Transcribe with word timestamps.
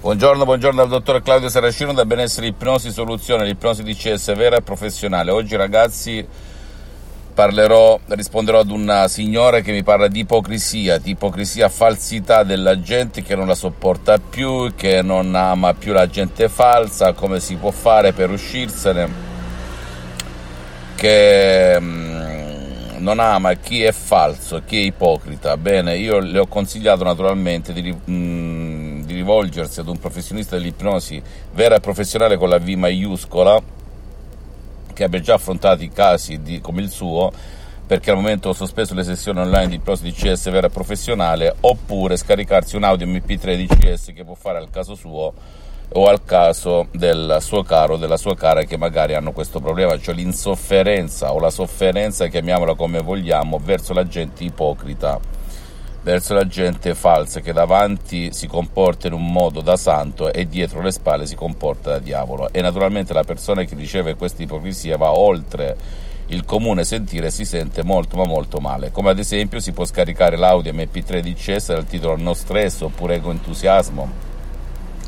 Buongiorno, 0.00 0.44
buongiorno 0.44 0.78
dal 0.78 0.88
dottor 0.88 1.20
Claudio 1.22 1.48
Saracino 1.48 1.92
da 1.92 2.04
Benessere 2.04 2.46
Ipnosi 2.46 2.92
Soluzione, 2.92 3.44
l'ipnosi 3.44 3.82
DCS 3.82 4.32
vera 4.36 4.58
e 4.58 4.62
professionale. 4.62 5.32
Oggi 5.32 5.56
ragazzi 5.56 6.24
parlerò, 7.34 7.98
risponderò 8.06 8.60
ad 8.60 8.70
una 8.70 9.08
signora 9.08 9.58
che 9.58 9.72
mi 9.72 9.82
parla 9.82 10.06
di 10.06 10.20
ipocrisia, 10.20 10.98
di 10.98 11.10
ipocrisia, 11.10 11.68
falsità 11.68 12.44
della 12.44 12.80
gente 12.80 13.22
che 13.22 13.34
non 13.34 13.48
la 13.48 13.56
sopporta 13.56 14.18
più, 14.18 14.72
che 14.76 15.02
non 15.02 15.34
ama 15.34 15.74
più 15.74 15.92
la 15.92 16.06
gente 16.06 16.48
falsa, 16.48 17.12
come 17.12 17.40
si 17.40 17.56
può 17.56 17.72
fare 17.72 18.12
per 18.12 18.30
uscirsene, 18.30 19.08
che 20.94 21.76
mm, 21.76 22.98
non 22.98 23.18
ama 23.18 23.54
chi 23.54 23.82
è 23.82 23.90
falso, 23.90 24.62
chi 24.64 24.76
è 24.76 24.84
ipocrita. 24.84 25.56
Bene, 25.56 25.96
io 25.96 26.20
le 26.20 26.38
ho 26.38 26.46
consigliato 26.46 27.02
naturalmente 27.02 27.72
di... 27.72 27.92
Mm, 28.08 28.37
di 28.37 28.37
rivolgersi 29.18 29.80
ad 29.80 29.88
un 29.88 29.98
professionista 29.98 30.56
dell'ipnosi 30.56 31.20
vera 31.52 31.76
e 31.76 31.80
professionale 31.80 32.36
con 32.36 32.48
la 32.48 32.58
V 32.58 32.68
maiuscola, 32.68 33.60
che 34.92 35.04
abbia 35.04 35.20
già 35.20 35.34
affrontato 35.34 35.82
i 35.82 35.90
casi 35.90 36.40
di, 36.40 36.60
come 36.60 36.82
il 36.82 36.90
suo, 36.90 37.30
perché 37.86 38.10
al 38.10 38.16
momento 38.16 38.50
ho 38.50 38.52
sospeso 38.52 38.94
le 38.94 39.02
sessioni 39.02 39.40
online 39.40 39.68
di 39.68 39.74
ipnosi 39.76 40.02
di 40.02 40.12
CS 40.12 40.50
vera 40.50 40.66
e 40.66 40.70
professionale, 40.70 41.54
oppure 41.60 42.16
scaricarsi 42.16 42.76
un 42.76 42.84
audio 42.84 43.06
MP3 43.06 43.56
di 43.56 43.66
CS 43.66 44.12
che 44.14 44.24
può 44.24 44.34
fare 44.34 44.58
al 44.58 44.70
caso 44.70 44.94
suo 44.94 45.32
o 45.90 46.06
al 46.06 46.22
caso 46.24 46.88
del 46.92 47.38
suo 47.40 47.62
caro 47.62 47.94
o 47.94 47.96
della 47.96 48.18
sua 48.18 48.36
cara 48.36 48.62
che 48.64 48.76
magari 48.76 49.14
hanno 49.14 49.32
questo 49.32 49.58
problema, 49.60 49.98
cioè 49.98 50.14
l'insofferenza 50.14 51.32
o 51.32 51.40
la 51.40 51.50
sofferenza, 51.50 52.26
chiamiamola 52.26 52.74
come 52.74 53.00
vogliamo, 53.00 53.58
verso 53.58 53.94
la 53.94 54.06
gente 54.06 54.44
ipocrita 54.44 55.37
verso 56.08 56.32
la 56.32 56.46
gente 56.46 56.94
falsa 56.94 57.40
che 57.40 57.52
davanti 57.52 58.32
si 58.32 58.46
comporta 58.46 59.08
in 59.08 59.12
un 59.12 59.30
modo 59.30 59.60
da 59.60 59.76
santo 59.76 60.32
e 60.32 60.48
dietro 60.48 60.80
le 60.80 60.90
spalle 60.90 61.26
si 61.26 61.34
comporta 61.34 61.90
da 61.90 61.98
diavolo. 61.98 62.50
E 62.50 62.62
naturalmente 62.62 63.12
la 63.12 63.24
persona 63.24 63.64
che 63.64 63.74
riceve 63.74 64.14
questa 64.14 64.42
ipocrisia 64.42 64.96
va 64.96 65.10
oltre 65.10 65.76
il 66.28 66.46
comune 66.46 66.84
sentire 66.84 67.26
e 67.26 67.30
si 67.30 67.44
sente 67.44 67.82
molto 67.84 68.16
ma 68.16 68.24
molto 68.24 68.58
male. 68.58 68.90
Come 68.90 69.10
ad 69.10 69.18
esempio 69.18 69.60
si 69.60 69.72
può 69.72 69.84
scaricare 69.84 70.38
l'audio 70.38 70.72
MP3 70.72 71.18
di 71.18 71.34
CS 71.34 71.74
dal 71.74 71.84
titolo 71.84 72.16
No 72.16 72.32
stress 72.32 72.80
oppure 72.80 73.16
ego 73.16 73.30
entusiasmo 73.30 74.10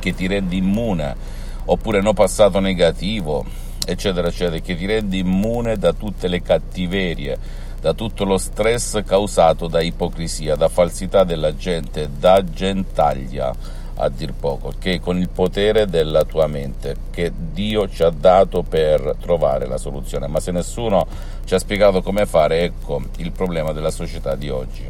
che 0.01 0.14
ti 0.14 0.27
rende 0.27 0.55
immune 0.55 1.17
oppure 1.64 2.03
no 2.03 2.12
passato 2.12 2.61
negativo 2.61 3.47
eccetera 3.87 4.29
eccetera 4.29 4.59
che 4.59 4.77
ti 4.77 4.85
rende 4.85 5.17
immune 5.17 5.79
da 5.79 5.95
tutte 5.95 6.29
le 6.29 6.42
cattiverie 6.42 7.39
da 7.81 7.95
tutto 7.95 8.25
lo 8.25 8.36
stress 8.36 9.03
causato 9.05 9.67
da 9.67 9.81
ipocrisia, 9.81 10.55
da 10.55 10.69
falsità 10.69 11.25
della 11.25 11.56
gente, 11.56 12.11
da 12.19 12.45
gentaglia 12.45 13.55
a 14.03 14.09
dir 14.09 14.33
poco, 14.33 14.73
che 14.78 15.00
con 15.00 15.19
il 15.19 15.28
potere 15.28 15.86
della 15.86 16.25
tua 16.25 16.47
mente 16.47 16.97
che 17.11 17.33
Dio 17.34 17.89
ci 17.89 18.03
ha 18.03 18.11
dato 18.11 18.62
per 18.62 19.17
trovare 19.20 19.67
la 19.67 19.78
soluzione. 19.78 20.27
Ma 20.27 20.41
se 20.41 20.53
nessuno 20.53 21.06
ci 21.45 21.55
ha 21.55 21.58
spiegato 21.58 22.03
come 22.03 22.27
fare, 22.27 22.63
ecco 22.63 23.02
il 23.17 23.33
problema 23.33 23.73
della 23.73 23.91
società 23.91 24.35
di 24.36 24.48
oggi. 24.48 24.89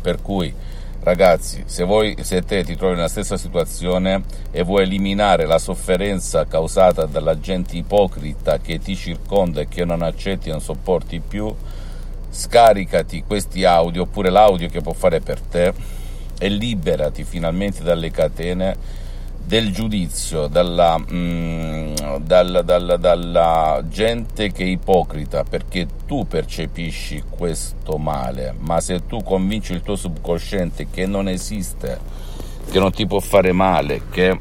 Per 0.00 0.22
cui 0.22 0.54
Ragazzi, 1.00 1.62
se, 1.66 1.84
voi, 1.84 2.16
se 2.22 2.42
te 2.42 2.64
ti 2.64 2.74
trovi 2.74 2.96
nella 2.96 3.08
stessa 3.08 3.36
situazione 3.36 4.24
e 4.50 4.64
vuoi 4.64 4.82
eliminare 4.82 5.46
la 5.46 5.58
sofferenza 5.58 6.46
causata 6.46 7.06
dalla 7.06 7.38
gente 7.38 7.76
ipocrita 7.76 8.58
che 8.58 8.80
ti 8.80 8.96
circonda 8.96 9.60
e 9.60 9.68
che 9.68 9.84
non 9.84 10.02
accetti 10.02 10.48
e 10.48 10.52
non 10.52 10.60
sopporti 10.60 11.20
più, 11.20 11.54
scaricati 12.28 13.22
questi 13.26 13.64
audio 13.64 14.02
oppure 14.02 14.30
l'audio 14.30 14.68
che 14.68 14.80
può 14.80 14.92
fare 14.92 15.20
per 15.20 15.40
te 15.40 15.72
e 16.38 16.48
liberati 16.48 17.24
finalmente 17.24 17.82
dalle 17.82 18.10
catene 18.10 19.04
del 19.46 19.72
giudizio, 19.72 20.48
dalla, 20.48 20.98
mm, 20.98 21.94
dalla, 22.18 22.62
dalla, 22.62 22.96
dalla, 22.96 23.84
gente 23.88 24.50
che 24.50 24.64
è 24.64 24.66
ipocrita, 24.66 25.44
perché 25.44 25.86
tu 26.04 26.26
percepisci 26.26 27.22
questo 27.30 27.96
male, 27.96 28.54
ma 28.58 28.80
se 28.80 29.06
tu 29.06 29.22
convinci 29.22 29.72
il 29.72 29.82
tuo 29.82 29.94
subconsciente 29.94 30.88
che 30.90 31.06
non 31.06 31.28
esiste, 31.28 32.00
che 32.68 32.78
non 32.80 32.90
ti 32.90 33.06
può 33.06 33.20
fare 33.20 33.52
male, 33.52 34.02
che 34.10 34.40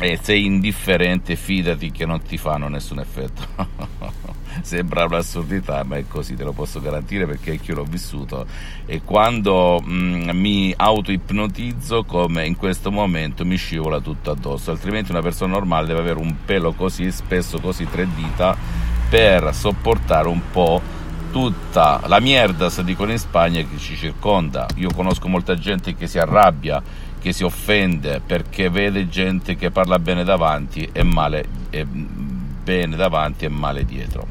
eh, 0.00 0.18
sei 0.20 0.44
indifferente, 0.44 1.36
fidati 1.36 1.92
che 1.92 2.04
non 2.04 2.20
ti 2.20 2.36
fanno 2.36 2.68
nessun 2.68 2.98
effetto. 2.98 4.22
Sembra 4.62 5.04
un'assurdità, 5.04 5.82
ma 5.84 5.96
è 5.96 6.04
così, 6.06 6.34
te 6.34 6.44
lo 6.44 6.52
posso 6.52 6.80
garantire 6.80 7.26
perché 7.26 7.58
io 7.62 7.74
l'ho 7.74 7.84
vissuto. 7.84 8.46
E 8.86 9.02
quando 9.02 9.80
mh, 9.80 9.92
mm, 9.92 10.30
mi 10.30 10.74
auto-ipnotizzo, 10.76 12.04
come 12.04 12.46
in 12.46 12.56
questo 12.56 12.90
momento, 12.90 13.44
mi 13.44 13.56
scivola 13.56 14.00
tutto 14.00 14.30
addosso. 14.30 14.70
Altrimenti 14.70 15.10
una 15.10 15.22
persona 15.22 15.54
normale 15.54 15.86
deve 15.86 16.00
avere 16.00 16.18
un 16.18 16.34
pelo 16.44 16.72
così, 16.72 17.10
spesso 17.10 17.58
così 17.60 17.86
tre 17.88 18.06
dita, 18.14 18.56
per 19.08 19.54
sopportare 19.54 20.28
un 20.28 20.40
po' 20.50 20.80
tutta 21.34 22.00
la 22.06 22.20
mierda, 22.20 22.70
se 22.70 22.84
dicono 22.84 23.10
in 23.10 23.18
Spagna, 23.18 23.60
che 23.60 23.78
ci 23.78 23.96
circonda. 23.96 24.66
Io 24.76 24.90
conosco 24.94 25.28
molta 25.28 25.56
gente 25.56 25.94
che 25.96 26.06
si 26.06 26.18
arrabbia, 26.18 26.80
che 27.20 27.32
si 27.32 27.42
offende 27.42 28.20
perché 28.24 28.68
vede 28.68 29.08
gente 29.08 29.56
che 29.56 29.70
parla 29.70 29.98
bene 29.98 30.24
davanti 30.24 30.88
e 30.92 31.02
male, 31.02 31.44
e 31.70 31.84
bene 31.84 32.96
davanti 32.96 33.46
e 33.46 33.48
male 33.48 33.84
dietro. 33.84 34.28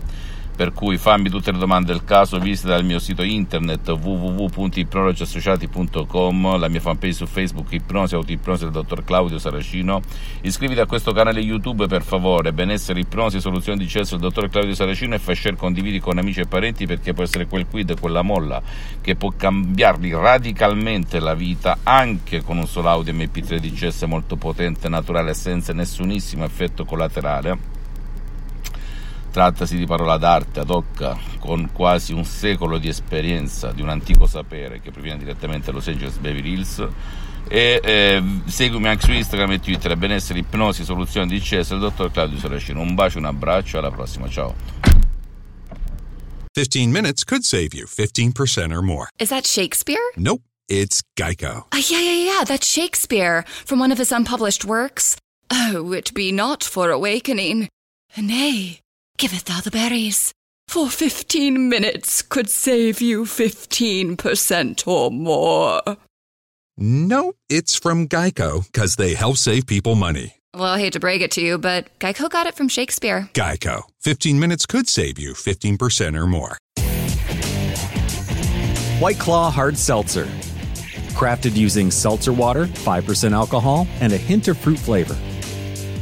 Per 0.55 0.71
cui 0.71 0.97
fammi 0.97 1.29
tutte 1.29 1.51
le 1.51 1.57
domande 1.57 1.91
del 1.91 2.03
caso, 2.03 2.37
visita 2.37 2.75
il 2.75 2.85
mio 2.85 2.99
sito 2.99 3.23
internet 3.23 3.89
www.ipnologiassociati.com, 3.89 6.59
la 6.59 6.67
mia 6.67 6.79
fanpage 6.79 7.13
su 7.13 7.25
Facebook 7.25 7.71
Ipnosi 7.71 8.13
Autoipnosi 8.13 8.65
del 8.65 8.71
dottor 8.71 9.03
Claudio 9.03 9.39
Saracino. 9.39 10.01
Iscriviti 10.41 10.79
a 10.79 10.85
questo 10.85 11.11
canale 11.11 11.39
YouTube 11.39 11.87
per 11.87 12.03
favore, 12.03 12.53
benessere 12.53 12.99
ipnosi 12.99 13.39
soluzioni 13.39 13.79
di 13.79 13.87
cesso 13.87 14.15
del 14.15 14.29
dottor 14.29 14.47
Claudio 14.49 14.75
Saracino 14.75 15.15
e 15.15 15.19
fai 15.19 15.35
share, 15.35 15.55
condividi 15.55 15.99
con 15.99 16.19
amici 16.19 16.41
e 16.41 16.45
parenti 16.45 16.85
perché 16.85 17.13
può 17.13 17.23
essere 17.23 17.47
quel 17.47 17.65
quid, 17.65 17.99
quella 17.99 18.21
molla 18.21 18.61
che 19.01 19.15
può 19.15 19.33
cambiargli 19.35 20.13
radicalmente 20.13 21.19
la 21.19 21.33
vita 21.33 21.79
anche 21.81 22.43
con 22.43 22.57
un 22.57 22.67
solo 22.67 22.89
audio 22.89 23.11
MP3 23.11 23.57
di 23.57 23.71
CS 23.71 24.03
molto 24.03 24.35
potente, 24.35 24.87
naturale, 24.87 25.33
senza 25.33 25.73
nessunissimo 25.73 26.45
effetto 26.45 26.85
collaterale 26.85 27.72
Trattasi 29.33 29.77
di 29.77 29.87
parola 29.87 30.17
d'arte 30.17 30.59
ad 30.59 30.69
hoc 30.69 31.39
con 31.39 31.71
quasi 31.73 32.13
un 32.13 32.23
secolo 32.23 32.77
di 32.77 32.87
esperienza 32.87 33.71
di 33.71 33.81
un 33.81 33.89
antico 33.89 34.27
sapere 34.27 34.79
che 34.79 34.91
proviene 34.91 35.17
direttamente 35.17 35.65
da 35.65 35.71
Los 35.71 35.87
Angeles 35.87 36.17
Beverly 36.17 36.51
Hills. 36.51 36.87
E 37.47 37.81
eh, 37.83 38.23
seguimi 38.45 38.89
anche 38.89 39.05
su 39.05 39.11
Instagram 39.11 39.53
e 39.53 39.59
Twitter 39.59 39.97
benessere 39.97 40.37
ipnosi 40.37 40.83
soluzioni 40.83 41.25
di 41.25 41.39
CS 41.39 41.71
il 41.71 41.79
dottor 41.79 42.11
Claudio 42.11 42.37
Saracino 42.37 42.81
un 42.81 42.93
bacio 42.93 43.17
un 43.17 43.25
abbraccio 43.25 43.79
alla 43.79 43.89
prossima 43.89 44.29
ciao. 44.29 44.53
15 46.53 46.91
minutes 46.91 47.23
could 47.23 47.41
save 47.41 47.69
you 47.73 47.87
15% 47.87 48.71
or 48.71 48.83
more. 48.83 49.07
Is 49.17 49.29
that 49.29 49.47
Shakespeare? 49.47 50.11
Nope 50.15 50.43
it's 50.67 51.01
Geico. 51.19 51.65
Uh, 51.71 51.81
yeah 51.89 51.99
yeah 51.99 52.23
yeah 52.23 52.43
that's 52.43 52.67
Shakespeare 52.67 53.43
from 53.65 53.79
one 53.79 53.91
of 53.91 53.97
his 53.97 54.11
unpublished 54.11 54.63
works. 54.63 55.17
Oh 55.49 55.91
it 55.91 56.13
be 56.13 56.31
not 56.31 56.63
for 56.63 56.91
awakening. 56.91 57.67
Nay 58.15 58.83
Giveth 59.17 59.45
thou 59.45 59.61
the 59.61 59.71
berries. 59.71 60.33
For 60.67 60.89
15 60.89 61.69
minutes 61.69 62.21
could 62.21 62.49
save 62.49 62.99
you 63.01 63.25
15% 63.25 64.87
or 64.87 65.11
more. 65.11 65.81
No, 66.77 67.33
it's 67.49 67.75
from 67.75 68.07
Geico, 68.07 68.65
because 68.65 68.95
they 68.95 69.13
help 69.13 69.37
save 69.37 69.67
people 69.67 69.95
money. 69.95 70.35
Well, 70.55 70.63
I 70.65 70.79
hate 70.79 70.93
to 70.93 70.99
break 70.99 71.21
it 71.21 71.31
to 71.31 71.41
you, 71.41 71.57
but 71.57 71.87
Geico 71.99 72.29
got 72.29 72.47
it 72.47 72.55
from 72.55 72.67
Shakespeare. 72.67 73.29
Geico. 73.33 73.83
15 74.01 74.39
minutes 74.39 74.65
could 74.65 74.89
save 74.89 75.19
you 75.19 75.33
15% 75.33 76.19
or 76.19 76.25
more. 76.27 76.57
White 78.99 79.19
Claw 79.19 79.51
Hard 79.51 79.77
Seltzer. 79.77 80.25
Crafted 81.13 81.55
using 81.55 81.91
seltzer 81.91 82.33
water, 82.33 82.65
5% 82.65 83.31
alcohol, 83.31 83.87
and 83.99 84.11
a 84.13 84.17
hint 84.17 84.47
of 84.47 84.57
fruit 84.57 84.79
flavor 84.79 85.17